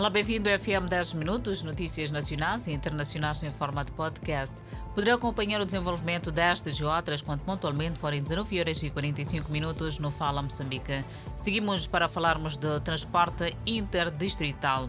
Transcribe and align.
Olá, 0.00 0.08
bem-vindo 0.08 0.48
ao 0.48 0.58
FM 0.58 0.88
10 0.88 1.12
Minutos, 1.12 1.62
notícias 1.62 2.10
nacionais 2.10 2.66
e 2.66 2.72
internacionais 2.72 3.42
em 3.42 3.50
forma 3.50 3.84
de 3.84 3.92
podcast. 3.92 4.56
Poderá 4.94 5.14
acompanhar 5.14 5.60
o 5.60 5.66
desenvolvimento 5.66 6.32
destas 6.32 6.76
e 6.76 6.82
outras 6.82 7.20
quando 7.20 7.42
pontualmente 7.42 7.98
forem 7.98 8.22
19 8.22 8.60
horas 8.60 8.82
e 8.82 8.88
45 8.88 9.52
minutos 9.52 9.98
no 9.98 10.10
Fala 10.10 10.40
Moçambique. 10.40 11.04
Seguimos 11.36 11.86
para 11.86 12.08
falarmos 12.08 12.56
de 12.56 12.80
transporte 12.80 13.54
interdistrital. 13.66 14.88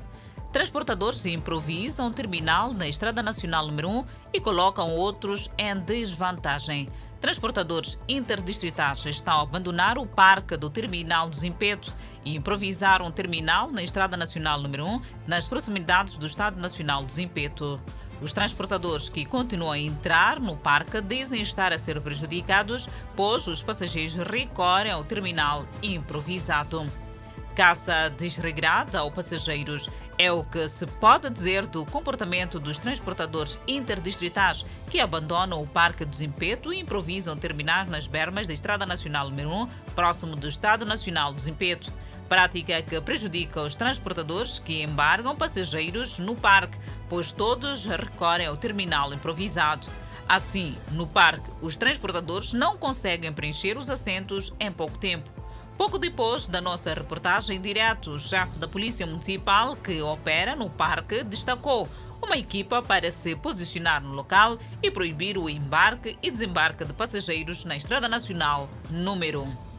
Transportadores 0.53 1.25
improvisam 1.25 2.09
terminal 2.09 2.71
na 2.71 2.87
Estrada 2.87 3.21
Nacional 3.21 3.67
número 3.67 3.89
1 3.89 4.05
e 4.31 4.39
colocam 4.39 4.91
outros 4.91 5.49
em 5.57 5.77
desvantagem. 5.77 6.87
Transportadores 7.19 7.99
interdistritais 8.07 9.05
estão 9.05 9.39
a 9.39 9.43
abandonar 9.43 9.97
o 9.97 10.07
parque 10.07 10.57
do 10.57 10.69
terminal 10.69 11.27
do 11.27 11.35
Zimpeto 11.35 11.93
e 12.23 12.35
improvisar 12.35 13.01
um 13.01 13.11
terminal 13.11 13.71
na 13.71 13.83
Estrada 13.83 14.15
Nacional 14.15 14.61
número 14.61 14.85
1, 14.85 15.01
nas 15.27 15.47
proximidades 15.47 16.17
do 16.17 16.27
Estado 16.27 16.59
Nacional 16.59 17.03
do 17.03 17.11
Zimpeto. 17.11 17.81
Os 18.21 18.33
transportadores 18.33 19.09
que 19.09 19.25
continuam 19.25 19.71
a 19.71 19.79
entrar 19.79 20.39
no 20.39 20.55
parque 20.55 21.01
dizem 21.01 21.41
estar 21.41 21.73
a 21.73 21.79
ser 21.79 21.99
prejudicados, 22.01 22.87
pois 23.15 23.47
os 23.47 23.63
passageiros 23.63 24.15
recorrem 24.15 24.91
ao 24.91 25.03
terminal 25.03 25.65
improvisado. 25.81 26.85
Caça 27.55 28.09
desregrada 28.17 28.99
ao 28.99 29.11
passageiros 29.11 29.89
é 30.17 30.31
o 30.31 30.43
que 30.43 30.69
se 30.69 30.85
pode 30.85 31.29
dizer 31.29 31.67
do 31.67 31.85
comportamento 31.85 32.59
dos 32.59 32.79
transportadores 32.79 33.59
interdistritais 33.67 34.65
que 34.89 35.01
abandonam 35.01 35.61
o 35.61 35.67
Parque 35.67 36.05
do 36.05 36.15
Zimpeto 36.15 36.71
e 36.71 36.79
improvisam 36.79 37.35
terminais 37.35 37.89
nas 37.89 38.07
bermas 38.07 38.47
da 38.47 38.53
Estrada 38.53 38.85
Nacional 38.85 39.29
número 39.29 39.51
1, 39.51 39.67
próximo 39.93 40.35
do 40.35 40.47
Estado 40.47 40.85
Nacional 40.85 41.33
do 41.33 41.41
Zimpeto. 41.41 41.91
Prática 42.31 42.81
que 42.81 43.01
prejudica 43.01 43.59
os 43.59 43.75
transportadores 43.75 44.57
que 44.57 44.81
embargam 44.81 45.35
passageiros 45.35 46.17
no 46.17 46.33
parque, 46.33 46.77
pois 47.09 47.33
todos 47.33 47.83
recorrem 47.83 48.47
ao 48.47 48.55
terminal 48.55 49.13
improvisado. 49.13 49.85
Assim, 50.29 50.77
no 50.93 51.05
parque, 51.05 51.51
os 51.61 51.75
transportadores 51.75 52.53
não 52.53 52.77
conseguem 52.77 53.33
preencher 53.33 53.77
os 53.77 53.89
assentos 53.89 54.53
em 54.61 54.71
pouco 54.71 54.97
tempo. 54.97 55.29
Pouco 55.75 55.99
depois 55.99 56.47
da 56.47 56.61
nossa 56.61 56.93
reportagem 56.93 57.59
direto, 57.59 58.11
o 58.11 58.19
chefe 58.19 58.57
da 58.57 58.67
Polícia 58.67 59.05
Municipal 59.05 59.75
que 59.75 60.01
opera 60.01 60.55
no 60.55 60.69
parque 60.69 61.25
destacou 61.25 61.85
uma 62.21 62.37
equipa 62.37 62.81
para 62.81 63.11
se 63.11 63.35
posicionar 63.35 64.01
no 64.01 64.13
local 64.13 64.57
e 64.81 64.89
proibir 64.89 65.37
o 65.37 65.49
embarque 65.49 66.17
e 66.23 66.31
desembarque 66.31 66.85
de 66.85 66.93
passageiros 66.93 67.65
na 67.65 67.75
Estrada 67.75 68.07
Nacional 68.07 68.69
número 68.89 69.43
1. 69.43 69.70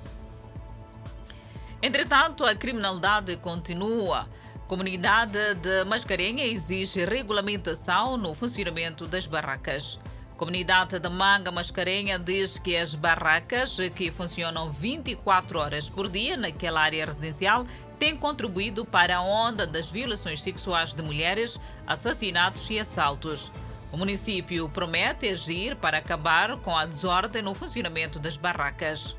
Entretanto, 1.83 2.45
a 2.45 2.55
criminalidade 2.55 3.37
continua. 3.39 4.29
A 4.55 4.69
comunidade 4.69 5.55
de 5.57 5.83
Mascarenha 5.85 6.47
exige 6.47 7.05
regulamentação 7.05 8.17
no 8.17 8.33
funcionamento 8.35 9.05
das 9.09 9.27
barracas. 9.27 9.99
Comunidade 10.37 11.01
de 11.01 11.09
Manga 11.09 11.51
Mascarenha 11.51 12.21
diz 12.21 12.57
que 12.57 12.77
as 12.77 12.95
barracas, 12.95 13.79
que 13.97 14.13
funcionam 14.13 14.71
24 14.71 15.59
horas 15.59 15.91
por 15.91 16.09
dia 16.09 16.37
naquela 16.37 16.83
área 16.83 17.05
residencial, 17.05 17.67
têm 17.99 18.17
contribuído 18.17 18.85
para 18.85 19.17
a 19.17 19.21
onda 19.21 19.67
das 19.67 19.91
violações 19.91 20.41
sexuais 20.41 20.95
de 20.95 21.03
mulheres, 21.03 21.59
assassinatos 21.85 22.71
e 22.71 22.79
assaltos. 22.79 23.51
O 23.91 23.97
município 23.97 24.69
promete 24.69 25.29
agir 25.29 25.75
para 25.75 25.99
acabar 25.99 26.57
com 26.59 26.77
a 26.77 26.87
desordem 26.87 27.43
no 27.43 27.55
funcionamento 27.57 28.21
das 28.21 28.37
barracas. 28.37 29.17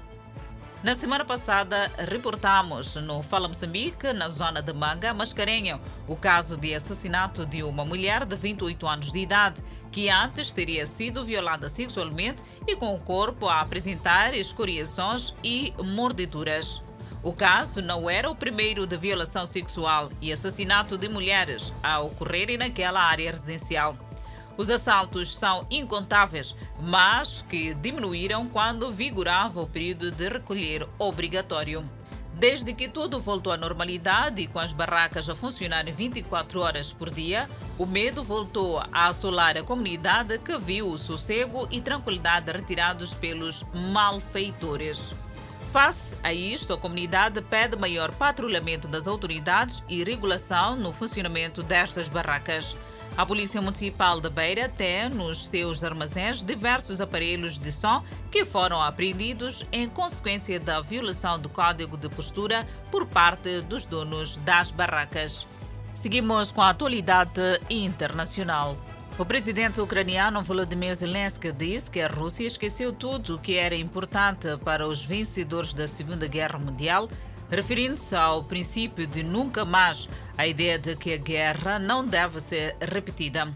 Na 0.84 0.96
semana 0.96 1.24
passada, 1.24 1.90
reportamos 1.98 2.96
no 2.96 3.24
Fala 3.24 3.48
Moçambique, 3.48 4.12
na 4.12 4.28
zona 4.28 4.62
de 4.62 4.74
Manga, 4.74 5.14
Mascarenha, 5.14 5.80
o 6.10 6.16
caso 6.18 6.58
de 6.58 6.76
assassinato 6.76 7.46
de 7.46 7.64
uma 7.64 7.86
mulher 7.86 8.26
de 8.26 8.36
28 8.36 8.86
anos 8.86 9.14
de 9.14 9.20
idade, 9.20 9.64
que 9.90 10.10
antes 10.10 10.52
teria 10.52 10.86
sido 10.86 11.24
violada 11.24 11.70
sexualmente 11.70 12.44
e 12.68 12.76
com 12.76 12.94
o 12.94 13.00
corpo 13.00 13.48
a 13.48 13.62
apresentar 13.62 14.34
escoriações 14.34 15.34
e 15.42 15.74
mordeduras. 15.82 16.84
O 17.24 17.32
caso 17.32 17.82
não 17.82 18.10
era 18.10 18.30
o 18.30 18.36
primeiro 18.36 18.86
de 18.86 18.98
violação 18.98 19.48
sexual 19.48 20.12
e 20.22 20.34
assassinato 20.34 20.98
de 20.98 21.08
mulheres 21.08 21.72
a 21.82 22.02
ocorrerem 22.02 22.58
naquela 22.58 23.02
área 23.02 23.32
residencial. 23.32 23.96
Os 24.56 24.70
assaltos 24.70 25.36
são 25.36 25.66
incontáveis, 25.70 26.56
mas 26.80 27.44
que 27.50 27.74
diminuíram 27.74 28.48
quando 28.48 28.92
vigorava 28.92 29.62
o 29.62 29.68
período 29.68 30.12
de 30.12 30.30
recolher 30.30 30.88
obrigatório. 31.00 31.84
Desde 32.36 32.74
que 32.74 32.88
tudo 32.88 33.20
voltou 33.20 33.54
à 33.54 33.58
normalidade 33.58 34.42
e 34.42 34.48
com 34.48 34.60
as 34.60 34.74
barracas 34.74 35.30
a 35.30 35.36
funcionar 35.36 35.86
24 35.86 36.60
horas 36.60 36.92
por 36.92 37.10
dia, 37.10 37.50
o 37.78 37.86
medo 37.86 38.24
voltou 38.24 38.80
a 38.92 39.08
assolar 39.08 39.56
a 39.58 39.64
comunidade 39.64 40.38
que 40.40 40.58
viu 40.58 40.88
o 40.88 40.98
sossego 40.98 41.68
e 41.72 41.80
tranquilidade 41.80 42.52
retirados 42.52 43.14
pelos 43.14 43.64
malfeitores. 43.92 45.14
Face 45.72 46.16
a 46.22 46.32
isto, 46.32 46.74
a 46.74 46.78
comunidade 46.78 47.42
pede 47.42 47.76
maior 47.76 48.12
patrulhamento 48.12 48.88
das 48.88 49.08
autoridades 49.08 49.84
e 49.90 50.04
regulação 50.04 50.76
no 50.76 50.94
funcionamento 50.94 51.64
destas 51.64 52.10
barracas. 52.10 52.76
A 53.16 53.28
Polícia 53.28 53.62
Municipal 53.62 54.20
de 54.20 54.28
Beira 54.28 54.68
tem 54.68 55.08
nos 55.08 55.46
seus 55.46 55.84
armazéns 55.84 56.42
diversos 56.42 57.00
aparelhos 57.00 57.60
de 57.60 57.72
som 57.72 58.04
que 58.32 58.44
foram 58.44 58.82
apreendidos 58.82 59.64
em 59.72 59.88
consequência 59.88 60.60
da 60.60 60.82
violação 60.82 61.40
do 61.40 61.48
Código 61.48 61.96
de 61.96 62.10
Postura 62.10 62.68
por 62.90 63.06
parte 63.06 63.62
dos 63.62 63.86
donos 63.86 64.40
das 64.40 64.72
barracas. 64.72 65.46
Seguimos 65.94 66.52
com 66.52 66.62
a 66.62 66.70
atualidade 66.70 67.62
internacional. 67.70 68.76
O 69.20 69.24
presidente 69.24 69.80
ucraniano 69.80 70.42
Volodymyr 70.42 70.96
Zelensky 70.96 71.52
disse 71.52 71.92
que 71.92 72.02
a 72.02 72.08
Rússia 72.08 72.48
esqueceu 72.48 72.92
tudo 72.92 73.36
o 73.36 73.40
que 73.40 73.58
era 73.58 73.76
importante 73.76 74.58
para 74.66 74.88
os 74.88 75.04
vencedores 75.04 75.76
da 75.76 75.88
Segunda 75.88 76.26
Guerra 76.26 76.58
Mundial 76.58 77.08
referindo-se 77.54 78.16
ao 78.16 78.44
princípio 78.44 79.06
de 79.06 79.24
nunca 79.24 79.64
mais, 79.64 80.10
a 80.38 80.48
ideia 80.48 80.80
de 80.80 80.96
que 80.96 81.14
a 81.14 81.18
guerra 81.18 81.78
não 81.78 82.06
deve 82.06 82.40
ser 82.40 82.76
repetida. 82.82 83.54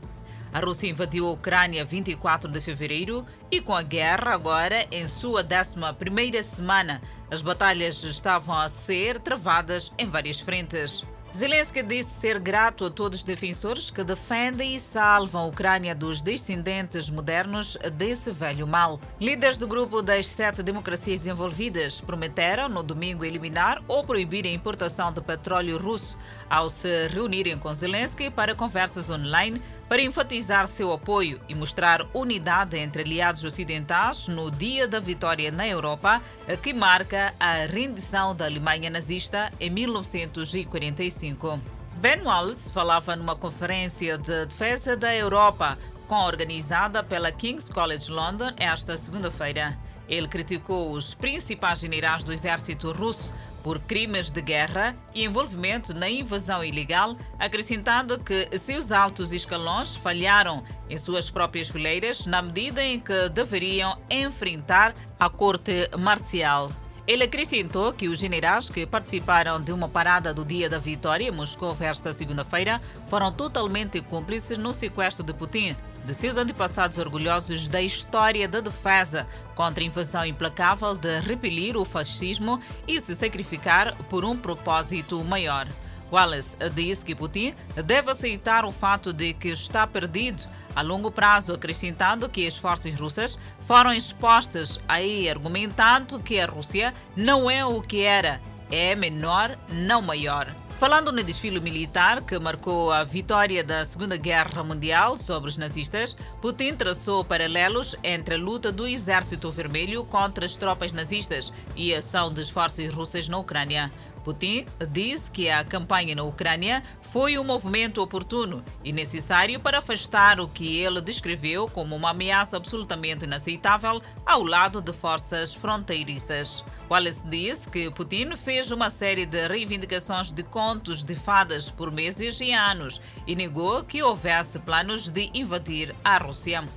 A 0.54 0.60
Rússia 0.60 0.88
invadiu 0.90 1.28
a 1.28 1.32
Ucrânia 1.32 1.84
24 1.84 2.50
de 2.50 2.62
fevereiro 2.62 3.26
e, 3.52 3.60
com 3.60 3.76
a 3.76 3.82
guerra 3.82 4.34
agora 4.34 4.86
em 4.92 5.08
sua 5.08 5.42
11 5.44 6.44
semana, 6.44 7.02
as 7.30 7.42
batalhas 7.42 8.04
estavam 8.04 8.58
a 8.58 8.70
ser 8.70 9.20
travadas 9.20 9.92
em 9.98 10.08
várias 10.08 10.40
frentes. 10.40 11.04
Zelensky 11.38 11.84
disse 11.84 12.10
ser 12.10 12.40
grato 12.40 12.84
a 12.84 12.90
todos 12.90 13.20
os 13.20 13.24
defensores 13.24 13.92
que 13.92 14.04
defendem 14.04 14.74
e 14.74 14.80
salvam 14.80 15.44
a 15.44 15.46
Ucrânia 15.46 15.94
dos 15.94 16.20
descendentes 16.20 17.12
modernos 17.12 17.78
desse 17.94 18.32
velho 18.32 18.66
mal. 18.66 19.00
Líderes 19.22 19.56
do 19.56 19.68
grupo 19.68 20.02
das 20.02 20.28
sete 20.28 20.64
democracias 20.64 21.20
desenvolvidas 21.20 22.02
prometeram 22.02 22.68
no 22.68 22.82
domingo 22.82 23.24
eliminar 23.24 23.84
ou 23.88 24.04
proibir 24.04 24.48
a 24.48 24.50
importação 24.50 25.12
de 25.12 25.22
petróleo 25.22 25.78
russo 25.78 26.18
ao 26.50 26.70
se 26.70 27.08
reunirem 27.08 27.58
com 27.58 27.74
Zelensky 27.74 28.30
para 28.30 28.56
conversas 28.56 29.10
online 29.10 29.62
para 29.88 30.02
enfatizar 30.02 30.68
seu 30.68 30.92
apoio 30.92 31.40
e 31.48 31.56
mostrar 31.56 32.06
unidade 32.14 32.78
entre 32.78 33.04
aliados 33.04 33.44
ocidentais 33.44 34.28
no 34.28 34.52
dia 34.52 34.88
da 34.88 35.00
vitória 35.00 35.52
na 35.52 35.68
Europa, 35.68 36.22
que 36.62 36.74
marca 36.74 37.34
a 37.40 37.66
rendição 37.66 38.36
da 38.36 38.46
Alemanha 38.46 38.90
nazista 38.90 39.52
em 39.60 39.70
1945. 39.70 41.60
Ben 41.96 42.22
Wallace 42.22 42.72
falava 42.72 43.16
numa 43.16 43.36
conferência 43.36 44.18
de 44.18 44.46
defesa 44.46 44.96
da 44.96 45.16
Europa, 45.16 45.78
organizada 46.16 47.04
pela 47.04 47.32
King's 47.32 47.70
College 47.70 48.12
London 48.12 48.52
esta 48.58 48.98
segunda-feira. 48.98 49.78
Ele 50.08 50.28
criticou 50.28 50.92
os 50.92 51.14
principais 51.14 51.80
generais 51.80 52.24
do 52.24 52.32
exército 52.32 52.92
russo 52.92 53.34
por 53.62 53.80
crimes 53.80 54.32
de 54.32 54.42
guerra 54.42 54.96
e 55.14 55.26
envolvimento 55.26 55.94
na 55.94 56.10
invasão 56.10 56.64
ilegal, 56.64 57.18
acrescentando 57.38 58.18
que 58.18 58.58
seus 58.58 58.92
altos 58.92 59.34
escalões 59.34 59.96
falharam 59.98 60.64
em 60.90 60.98
suas 60.98 61.30
próprias 61.30 61.68
fileiras 61.68 62.26
na 62.26 62.42
medida 62.42 62.82
em 62.82 63.00
que 63.00 63.28
deveriam 63.28 63.98
enfrentar 64.10 64.96
a 65.20 65.30
corte 65.30 65.90
marcial. 66.00 66.72
Ele 67.06 67.24
acrescentou 67.24 67.94
que 67.94 68.10
os 68.10 68.20
generais 68.20 68.70
que 68.70 68.86
participaram 68.86 69.62
de 69.62 69.72
uma 69.72 69.88
parada 69.88 70.34
do 70.34 70.44
dia 70.44 70.70
da 70.70 70.78
vitória 70.78 71.28
em 71.28 71.32
Moscou 71.32 71.76
esta 71.80 72.12
segunda-feira 72.12 72.82
foram 73.08 73.32
totalmente 73.32 74.02
cúmplices 74.02 74.58
no 74.58 74.74
sequestro 74.74 75.26
de 75.26 75.34
Putin, 75.34 75.74
de 76.08 76.14
seus 76.14 76.38
antepassados 76.38 76.98
orgulhosos 76.98 77.68
da 77.68 77.82
história 77.82 78.48
da 78.48 78.62
defesa 78.62 79.28
contra 79.54 79.84
a 79.84 79.86
invasão 79.86 80.26
implacável 80.26 80.96
de 80.96 81.20
repelir 81.20 81.76
o 81.76 81.84
fascismo 81.84 82.62
e 82.88 83.02
se 83.02 83.14
sacrificar 83.14 83.94
por 84.10 84.24
um 84.24 84.38
propósito 84.38 85.22
maior. 85.26 85.68
Wallace 86.10 86.56
disse 86.74 87.04
que 87.04 87.14
Putin 87.14 87.54
deve 87.86 88.10
aceitar 88.10 88.64
o 88.64 88.72
fato 88.72 89.12
de 89.12 89.34
que 89.34 89.50
está 89.50 89.86
perdido 89.86 90.48
a 90.74 90.82
longo 90.82 91.12
prazo, 91.12 91.54
acrescentando 91.54 92.30
que 92.30 92.48
as 92.48 92.58
forças 92.58 92.96
russas 92.96 93.38
foram 93.66 93.92
expostas 93.92 94.80
aí, 94.88 95.30
argumentando 95.30 96.22
que 96.22 96.40
a 96.40 96.46
Rússia 96.46 96.94
não 97.18 97.52
é 97.52 97.66
o 97.66 97.82
que 97.82 98.04
era, 98.04 98.40
é 98.72 98.96
menor, 98.96 99.58
não 99.70 100.02
maior. 100.02 100.48
Falando 100.80 101.12
no 101.12 101.24
desfile 101.24 101.60
militar 101.60 102.22
que 102.22 102.38
marcou 102.38 102.92
a 102.92 103.04
vitória 103.04 103.64
da 103.64 103.84
Segunda 103.84 104.16
Guerra 104.16 104.64
Mundial 104.64 105.18
sobre 105.18 105.50
os 105.50 105.58
nazistas, 105.58 106.16
Putin 106.40 106.76
traçou 106.76 107.26
paralelos 107.26 107.96
entre 108.04 108.36
a 108.36 108.38
luta 108.38 108.72
do 108.72 108.88
Exército 108.88 109.50
Vermelho 109.50 110.06
contra 110.06 110.46
as 110.46 110.56
tropas 110.56 110.92
nazistas 110.92 111.52
e 111.76 111.96
a 111.96 111.98
ação 111.98 112.32
das 112.32 112.52
forças 112.52 112.94
russas 112.94 113.28
na 113.28 113.40
Ucrânia. 113.40 113.92
Putin 114.28 114.66
disse 114.92 115.32
que 115.32 115.50
a 115.50 115.64
campanha 115.64 116.14
na 116.14 116.22
Ucrânia 116.24 116.84
foi 117.02 117.38
um 117.40 117.46
movimento 117.46 118.02
oportuno 118.02 118.62
e 118.84 118.92
necessário 118.92 119.58
para 119.58 119.78
afastar 119.78 120.42
o 120.42 120.50
que 120.50 120.80
ele 120.82 121.00
descreveu 121.00 121.70
como 121.70 121.96
uma 121.96 122.10
ameaça 122.10 122.58
absolutamente 122.58 123.24
inaceitável 123.24 124.02
ao 124.26 124.44
lado 124.44 124.82
de 124.82 124.92
forças 124.92 125.54
fronteiriças. 125.54 126.62
Wallace 126.92 127.26
disse 127.26 127.70
que 127.70 127.90
Putin 127.90 128.36
fez 128.36 128.70
uma 128.70 128.90
série 128.90 129.26
de 129.26 129.48
reivindicações 129.48 130.30
de 130.30 130.44
contos 130.44 131.06
de 131.06 131.16
fadas 131.16 131.70
por 131.70 131.90
meses 131.90 132.42
e 132.42 132.52
anos 132.52 133.00
e 133.26 133.34
negou 133.34 133.82
que 133.86 134.04
houvesse 134.04 134.60
planos 134.60 135.08
de 135.08 135.30
invadir 135.34 135.96
a 136.04 136.18
Rússia. 136.18 136.68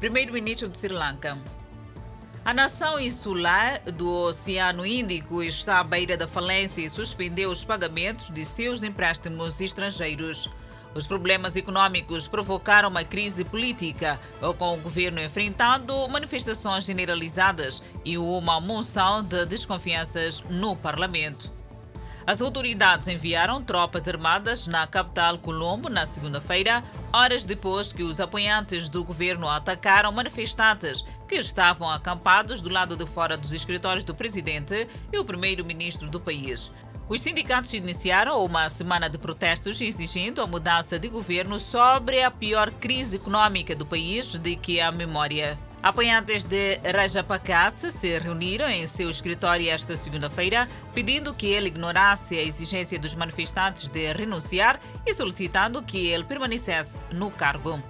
Primeiro-ministro 0.00 0.68
de 0.68 0.76
Sri 0.76 0.92
Lanka 0.92 1.38
a 2.46 2.54
nação 2.54 3.00
insular 3.00 3.82
do 3.94 4.08
Oceano 4.08 4.86
Índico 4.86 5.42
está 5.42 5.80
à 5.80 5.82
beira 5.82 6.16
da 6.16 6.28
falência 6.28 6.80
e 6.80 6.88
suspendeu 6.88 7.50
os 7.50 7.64
pagamentos 7.64 8.30
de 8.30 8.44
seus 8.44 8.84
empréstimos 8.84 9.60
estrangeiros. 9.60 10.48
Os 10.94 11.08
problemas 11.08 11.56
econômicos 11.56 12.28
provocaram 12.28 12.88
uma 12.88 13.02
crise 13.02 13.44
política, 13.44 14.20
com 14.58 14.74
o 14.74 14.80
governo 14.80 15.20
enfrentando 15.20 16.08
manifestações 16.08 16.84
generalizadas 16.84 17.82
e 18.04 18.16
uma 18.16 18.60
moção 18.60 19.24
de 19.24 19.44
desconfianças 19.44 20.40
no 20.48 20.76
parlamento. 20.76 21.52
As 22.24 22.40
autoridades 22.40 23.08
enviaram 23.08 23.60
tropas 23.60 24.06
armadas 24.06 24.68
na 24.68 24.86
capital 24.86 25.36
Colombo 25.38 25.88
na 25.88 26.06
segunda-feira, 26.06 26.82
horas 27.12 27.44
depois 27.44 27.92
que 27.92 28.02
os 28.02 28.20
apoiantes 28.20 28.88
do 28.88 29.02
governo 29.04 29.48
atacaram 29.48 30.12
manifestantes 30.12 31.04
que 31.26 31.36
estavam 31.36 31.90
acampados 31.90 32.60
do 32.60 32.68
lado 32.68 32.96
de 32.96 33.06
fora 33.06 33.36
dos 33.36 33.52
escritórios 33.52 34.04
do 34.04 34.14
presidente 34.14 34.88
e 35.12 35.18
o 35.18 35.24
primeiro-ministro 35.24 36.10
do 36.10 36.20
país. 36.20 36.70
Os 37.08 37.22
sindicatos 37.22 37.72
iniciaram 37.72 38.44
uma 38.44 38.68
semana 38.68 39.08
de 39.08 39.16
protestos 39.16 39.80
exigindo 39.80 40.42
a 40.42 40.46
mudança 40.46 40.98
de 40.98 41.08
governo 41.08 41.60
sobre 41.60 42.22
a 42.22 42.30
pior 42.30 42.70
crise 42.72 43.16
econômica 43.16 43.76
do 43.76 43.86
país 43.86 44.36
de 44.36 44.56
que 44.56 44.80
há 44.80 44.90
memória. 44.90 45.56
Apoiantes 45.86 46.42
de 46.42 46.80
Rajapaksa 46.82 47.92
se 47.92 48.18
reuniram 48.18 48.68
em 48.68 48.88
seu 48.88 49.08
escritório 49.08 49.70
esta 49.70 49.96
segunda-feira, 49.96 50.66
pedindo 50.92 51.32
que 51.32 51.46
ele 51.46 51.68
ignorasse 51.68 52.36
a 52.36 52.42
exigência 52.42 52.98
dos 52.98 53.14
manifestantes 53.14 53.88
de 53.88 54.12
renunciar 54.12 54.80
e 55.06 55.14
solicitando 55.14 55.80
que 55.80 56.08
ele 56.08 56.24
permanecesse 56.24 57.04
no 57.12 57.30
cargo. 57.30 57.80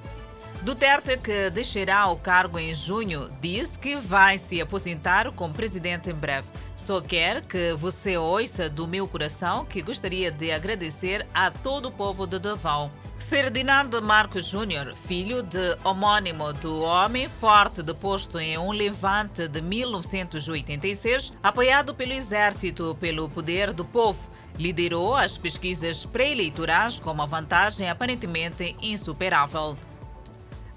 Duterte, 0.61 1.17
que 1.17 1.49
deixará 1.49 2.07
o 2.09 2.19
cargo 2.19 2.59
em 2.59 2.75
junho, 2.75 3.31
diz 3.41 3.79
que 3.79 3.97
vai 3.97 4.37
se 4.37 4.61
aposentar 4.61 5.33
como 5.33 5.55
presidente 5.55 6.11
em 6.11 6.15
breve. 6.15 6.47
Só 6.77 7.01
quer 7.01 7.41
que 7.41 7.73
você 7.79 8.19
ouça 8.19 8.69
do 8.69 8.87
meu 8.87 9.09
coração 9.09 9.65
que 9.65 9.81
gostaria 9.81 10.31
de 10.31 10.53
agradecer 10.53 11.27
a 11.33 11.51
todo 11.51 11.89
o 11.89 11.93
povo 11.93 12.27
de 12.27 12.39
Davao. 12.39 12.91
Ferdinando 13.29 14.01
Marcos 14.01 14.47
Júnior, 14.47 14.95
filho 14.95 15.43
de 15.43 15.77
homônimo 15.83 16.53
do 16.53 16.81
homem 16.83 17.29
forte 17.29 17.83
deposto 17.83 18.39
em 18.39 18.57
um 18.57 18.71
levante 18.71 19.49
de 19.49 19.61
1986, 19.61 21.33
apoiado 21.43 21.93
pelo 21.93 22.13
exército 22.13 22.97
pelo 23.01 23.29
poder 23.29 23.73
do 23.73 23.85
povo, 23.85 24.21
liderou 24.57 25.17
as 25.17 25.37
pesquisas 25.37 26.05
pré-eleitorais 26.05 27.01
com 27.01 27.11
uma 27.11 27.27
vantagem 27.27 27.91
aparentemente 27.91 28.77
insuperável. 28.81 29.77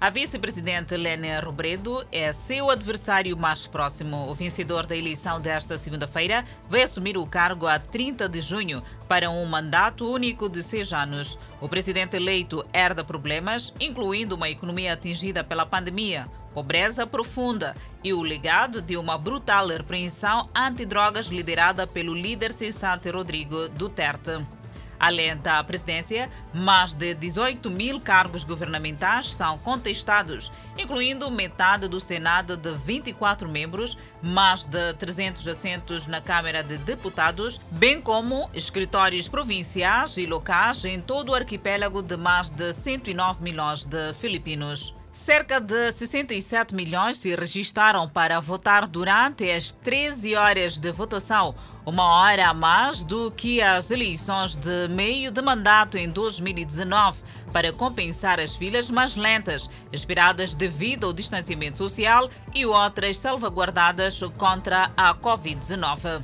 A 0.00 0.08
vice-presidente 0.08 0.96
Lene 0.96 1.38
Robredo 1.40 2.06
é 2.10 2.32
seu 2.32 2.70
adversário 2.70 3.36
mais 3.36 3.66
próximo. 3.66 4.30
O 4.30 4.34
vencedor 4.34 4.86
da 4.86 4.96
eleição 4.96 5.38
desta 5.38 5.76
segunda-feira 5.76 6.42
vai 6.70 6.80
assumir 6.80 7.18
o 7.18 7.26
cargo 7.26 7.66
a 7.66 7.78
30 7.78 8.26
de 8.26 8.40
junho 8.40 8.82
para 9.06 9.28
um 9.28 9.44
mandato 9.44 10.10
único 10.10 10.48
de 10.48 10.62
seis 10.62 10.90
anos. 10.94 11.38
O 11.60 11.68
presidente 11.68 12.16
eleito 12.16 12.64
herda 12.72 13.04
problemas, 13.04 13.74
incluindo 13.78 14.36
uma 14.36 14.48
economia 14.48 14.94
atingida 14.94 15.44
pela 15.44 15.66
pandemia, 15.66 16.26
pobreza 16.54 17.06
profunda 17.06 17.76
e 18.02 18.14
o 18.14 18.22
legado 18.22 18.80
de 18.80 18.96
uma 18.96 19.18
brutal 19.18 19.66
repreensão 19.66 20.48
antidrogas 20.56 21.26
liderada 21.26 21.86
pelo 21.86 22.14
líder 22.14 22.54
sensato 22.54 23.10
Rodrigo 23.10 23.68
Duterte. 23.68 24.59
Além 25.00 25.34
da 25.38 25.64
presidência, 25.64 26.30
mais 26.52 26.94
de 26.94 27.14
18 27.14 27.70
mil 27.70 27.98
cargos 27.98 28.44
governamentais 28.44 29.32
são 29.32 29.56
contestados, 29.56 30.52
incluindo 30.78 31.30
metade 31.30 31.88
do 31.88 31.98
Senado 31.98 32.54
de 32.54 32.74
24 32.74 33.48
membros, 33.48 33.96
mais 34.22 34.66
de 34.66 34.92
300 34.92 35.48
assentos 35.48 36.06
na 36.06 36.20
Câmara 36.20 36.62
de 36.62 36.76
Deputados, 36.76 37.58
bem 37.70 37.98
como 37.98 38.50
escritórios 38.52 39.26
provinciais 39.26 40.18
e 40.18 40.26
locais 40.26 40.84
em 40.84 41.00
todo 41.00 41.30
o 41.30 41.34
arquipélago 41.34 42.02
de 42.02 42.18
mais 42.18 42.50
de 42.50 42.70
109 42.70 43.42
milhões 43.42 43.86
de 43.86 44.12
filipinos. 44.12 44.99
Cerca 45.12 45.60
de 45.60 45.90
67 45.90 46.72
milhões 46.72 47.18
se 47.18 47.34
registaram 47.34 48.08
para 48.08 48.38
votar 48.38 48.86
durante 48.86 49.50
as 49.50 49.72
13 49.72 50.36
horas 50.36 50.78
de 50.78 50.92
votação, 50.92 51.52
uma 51.84 52.04
hora 52.04 52.48
a 52.48 52.54
mais 52.54 53.02
do 53.02 53.28
que 53.32 53.60
as 53.60 53.90
eleições 53.90 54.56
de 54.56 54.86
meio 54.86 55.32
de 55.32 55.42
mandato 55.42 55.98
em 55.98 56.08
2019, 56.08 57.24
para 57.52 57.72
compensar 57.72 58.38
as 58.38 58.54
filas 58.54 58.88
mais 58.88 59.16
lentas, 59.16 59.68
esperadas 59.92 60.54
devido 60.54 61.06
ao 61.06 61.12
distanciamento 61.12 61.78
social 61.78 62.30
e 62.54 62.64
outras 62.64 63.18
salvaguardadas 63.18 64.20
contra 64.38 64.92
a 64.96 65.12
Covid-19. 65.12 66.22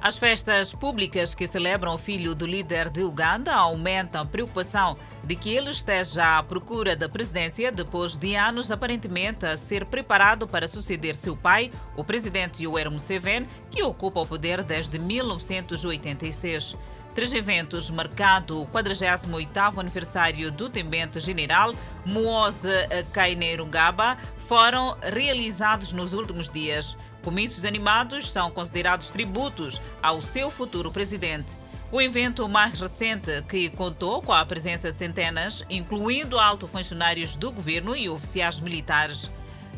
As 0.00 0.18
festas 0.18 0.72
públicas 0.72 1.34
que 1.34 1.46
celebram 1.46 1.94
o 1.94 1.98
filho 1.98 2.34
do 2.34 2.46
líder 2.46 2.90
de 2.90 3.02
Uganda 3.02 3.54
aumentam 3.54 4.22
a 4.22 4.26
preocupação 4.26 4.96
de 5.24 5.34
que 5.34 5.52
ele 5.52 5.70
esteja 5.70 6.38
à 6.38 6.42
procura 6.42 6.94
da 6.94 7.08
presidência 7.08 7.72
depois 7.72 8.16
de 8.16 8.36
anos 8.36 8.70
aparentemente 8.70 9.46
a 9.46 9.56
ser 9.56 9.86
preparado 9.86 10.46
para 10.46 10.68
suceder 10.68 11.16
seu 11.16 11.34
pai, 11.34 11.72
o 11.96 12.04
presidente 12.04 12.62
Yoweri 12.62 12.90
Museveni, 12.90 13.48
que 13.70 13.82
ocupa 13.82 14.20
o 14.20 14.26
poder 14.26 14.62
desde 14.62 14.98
1986. 14.98 16.76
Três 17.16 17.32
eventos 17.32 17.88
marcando 17.88 18.60
o 18.60 18.66
48º 18.66 19.78
aniversário 19.78 20.52
do 20.52 20.68
Tembente 20.68 21.18
General 21.18 21.72
Muoze 22.04 22.68
Kainerugaba 23.10 24.18
foram 24.46 24.98
realizados 25.02 25.92
nos 25.92 26.12
últimos 26.12 26.50
dias. 26.50 26.94
Comícios 27.26 27.64
animados 27.64 28.30
são 28.30 28.52
considerados 28.52 29.10
tributos 29.10 29.80
ao 30.00 30.22
seu 30.22 30.48
futuro 30.48 30.92
presidente. 30.92 31.56
O 31.90 32.00
evento 32.00 32.48
mais 32.48 32.78
recente, 32.78 33.42
que 33.48 33.68
contou 33.68 34.22
com 34.22 34.32
a 34.32 34.46
presença 34.46 34.92
de 34.92 34.98
centenas, 34.98 35.64
incluindo 35.68 36.38
altos 36.38 36.70
funcionários 36.70 37.34
do 37.34 37.50
governo 37.50 37.96
e 37.96 38.08
oficiais 38.08 38.60
militares. 38.60 39.28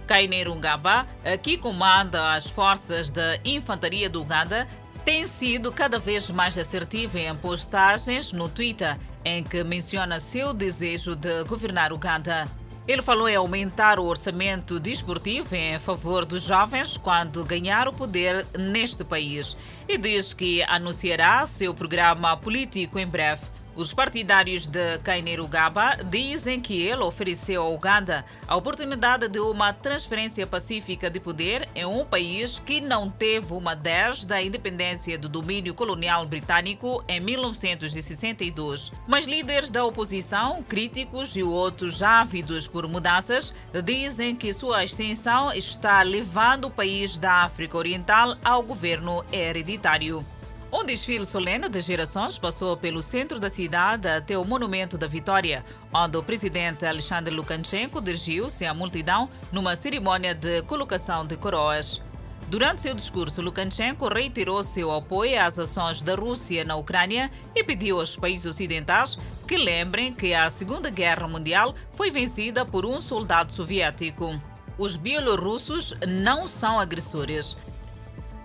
Kaineiro 0.06 0.54
Ngaba, 0.54 1.06
que 1.42 1.56
comanda 1.56 2.34
as 2.34 2.46
forças 2.46 3.10
da 3.10 3.38
infantaria 3.42 4.10
do 4.10 4.20
Uganda, 4.20 4.68
tem 5.02 5.26
sido 5.26 5.72
cada 5.72 5.98
vez 5.98 6.28
mais 6.28 6.58
assertivo 6.58 7.16
em 7.16 7.34
postagens 7.34 8.30
no 8.30 8.50
Twitter, 8.50 8.98
em 9.24 9.42
que 9.42 9.64
menciona 9.64 10.20
seu 10.20 10.52
desejo 10.52 11.16
de 11.16 11.44
governar 11.44 11.94
Uganda. 11.94 12.46
Ele 12.88 13.02
falou 13.02 13.28
em 13.28 13.36
aumentar 13.36 14.00
o 14.00 14.04
orçamento 14.06 14.80
desportivo 14.80 15.54
em 15.54 15.78
favor 15.78 16.24
dos 16.24 16.42
jovens 16.42 16.96
quando 16.96 17.44
ganhar 17.44 17.86
o 17.86 17.92
poder 17.92 18.46
neste 18.58 19.04
país 19.04 19.54
e 19.86 19.98
diz 19.98 20.32
que 20.32 20.62
anunciará 20.62 21.46
seu 21.46 21.74
programa 21.74 22.34
político 22.38 22.98
em 22.98 23.06
breve. 23.06 23.57
Os 23.78 23.94
partidários 23.94 24.66
de 24.66 24.98
Kainerugaba 25.04 25.98
dizem 26.04 26.60
que 26.60 26.82
ele 26.82 27.04
ofereceu 27.04 27.62
à 27.62 27.68
Uganda 27.68 28.24
a 28.48 28.56
oportunidade 28.56 29.28
de 29.28 29.38
uma 29.38 29.72
transferência 29.72 30.44
pacífica 30.48 31.08
de 31.08 31.20
poder 31.20 31.68
em 31.76 31.84
um 31.84 32.04
país 32.04 32.58
que 32.58 32.80
não 32.80 33.08
teve 33.08 33.52
uma 33.54 33.76
desde 33.76 34.34
a 34.34 34.42
independência 34.42 35.16
do 35.16 35.28
domínio 35.28 35.74
colonial 35.74 36.26
britânico 36.26 37.04
em 37.06 37.20
1962. 37.20 38.92
Mas 39.06 39.26
líderes 39.26 39.70
da 39.70 39.84
oposição, 39.84 40.60
críticos 40.60 41.36
e 41.36 41.44
outros 41.44 42.02
ávidos 42.02 42.66
por 42.66 42.88
mudanças 42.88 43.54
dizem 43.84 44.34
que 44.34 44.52
sua 44.52 44.82
extensão 44.82 45.52
está 45.52 46.02
levando 46.02 46.64
o 46.64 46.70
país 46.70 47.16
da 47.16 47.44
África 47.44 47.78
Oriental 47.78 48.34
ao 48.42 48.60
governo 48.60 49.22
hereditário. 49.30 50.26
Um 50.70 50.84
desfile 50.84 51.24
solene 51.24 51.66
de 51.66 51.80
gerações 51.80 52.36
passou 52.36 52.76
pelo 52.76 53.00
centro 53.00 53.40
da 53.40 53.48
cidade 53.48 54.06
até 54.06 54.36
o 54.36 54.44
Monumento 54.44 54.98
da 54.98 55.06
Vitória, 55.06 55.64
onde 55.92 56.18
o 56.18 56.22
presidente 56.22 56.84
Alexandre 56.84 57.34
Lukashenko 57.34 58.02
dirigiu-se 58.02 58.66
à 58.66 58.74
multidão 58.74 59.30
numa 59.50 59.74
cerimônia 59.74 60.34
de 60.34 60.60
colocação 60.62 61.24
de 61.24 61.38
coroas. 61.38 62.02
Durante 62.48 62.82
seu 62.82 62.92
discurso, 62.92 63.40
Lukashenko 63.40 64.08
reiterou 64.08 64.62
seu 64.62 64.92
apoio 64.92 65.40
às 65.40 65.58
ações 65.58 66.02
da 66.02 66.14
Rússia 66.14 66.64
na 66.64 66.76
Ucrânia 66.76 67.30
e 67.54 67.64
pediu 67.64 67.98
aos 67.98 68.14
países 68.14 68.44
ocidentais 68.44 69.18
que 69.46 69.56
lembrem 69.56 70.12
que 70.12 70.34
a 70.34 70.50
Segunda 70.50 70.90
Guerra 70.90 71.26
Mundial 71.26 71.74
foi 71.94 72.10
vencida 72.10 72.66
por 72.66 72.84
um 72.84 73.00
soldado 73.00 73.52
soviético. 73.52 74.38
Os 74.76 74.96
bielorrussos 74.96 75.94
não 76.06 76.46
são 76.46 76.78
agressores 76.78 77.56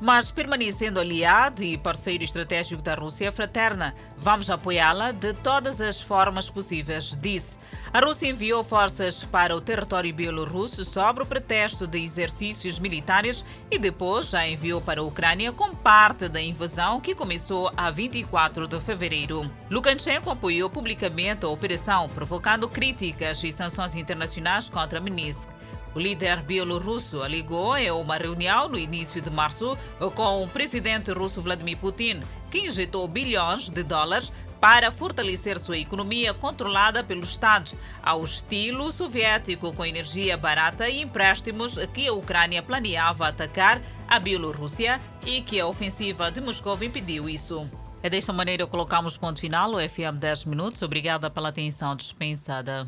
mas 0.04 0.30
permanecendo 0.30 1.00
aliado 1.00 1.64
e 1.64 1.78
parceiro 1.78 2.26
estratégico 2.26 2.82
da 2.82 2.94
Rússia 2.94 3.32
fraterna. 3.32 3.96
Vamos 4.18 4.50
apoiá-la 4.50 5.14
de 5.14 5.32
todas 5.32 5.80
as 5.80 6.02
formas 6.02 6.50
possíveis, 6.50 7.18
disse. 7.22 7.58
A 7.94 8.02
Rússia 8.02 8.28
enviou 8.28 8.66
forças 8.66 9.24
para 9.24 9.56
o 9.56 9.62
território 9.62 10.14
bielorrusso 10.14 10.84
sobre 10.84 11.24
o 11.24 11.26
pretexto 11.26 11.88
de 11.88 12.04
exercícios 12.04 12.80
militares 12.80 13.46
e 13.72 13.80
depois 13.80 14.32
já 14.32 14.46
enviou 14.46 14.82
para 14.82 15.00
a 15.00 15.06
Ucrânia 15.06 15.54
com 15.54 15.74
parte 15.74 16.28
da 16.28 16.42
invasão 16.42 17.00
que 17.00 17.16
começou 17.16 17.72
a 17.78 17.90
24 17.90 18.68
de 18.68 18.82
fevereiro. 18.82 19.50
Lukashenko 19.70 20.30
apoiou 20.30 20.70
publicamente 20.70 21.46
a 21.46 21.50
operação, 21.50 22.10
provocando 22.10 22.68
críticas 22.68 23.42
e 23.42 23.54
sanções 23.54 23.96
internacionais 23.96 24.68
contra 24.68 25.00
Minsk. 25.00 25.53
O 25.96 26.00
líder 26.00 26.42
bielorrusso 26.42 27.22
alegou 27.22 27.78
em 27.78 27.92
uma 27.92 28.18
reunião 28.18 28.68
no 28.68 28.80
início 28.80 29.22
de 29.22 29.30
março 29.30 29.78
com 30.16 30.44
o 30.44 30.48
presidente 30.48 31.12
russo 31.12 31.42
Vladimir 31.42 31.78
Putin, 31.78 32.22
que 32.50 32.60
injetou 32.60 33.08
bilhões 33.08 33.70
de 33.70 33.84
dólares 33.84 34.32
para 34.60 34.92
fortalecer 34.92 35.60
sua 35.60 35.78
economia 35.78 36.34
controlada 36.34 37.04
pelo 37.04 37.24
Estado, 37.24 37.72
ao 38.02 38.24
estilo 38.24 38.94
soviético, 38.94 39.74
com 39.74 39.86
energia 39.86 40.38
barata 40.38 40.88
e 40.90 41.02
empréstimos 41.02 41.78
que 41.94 42.08
a 42.08 42.14
Ucrânia 42.14 42.64
planeava 42.64 43.28
atacar 43.28 43.82
a 44.08 44.20
Bielorrússia 44.20 45.02
e 45.26 45.42
que 45.42 45.60
a 45.60 45.68
ofensiva 45.68 46.32
de 46.32 46.40
Moscou 46.40 46.82
impediu 46.82 47.28
isso. 47.28 47.70
É 48.02 48.10
desta 48.10 48.32
maneira 48.32 48.66
que 48.66 48.72
colocamos 48.72 49.18
ponto 49.18 49.40
final 49.40 49.74
o 49.74 49.90
FM 49.90 50.18
10 50.18 50.46
Minutos. 50.46 50.82
Obrigada 50.82 51.30
pela 51.30 51.50
atenção 51.50 51.96
dispensada. 51.96 52.88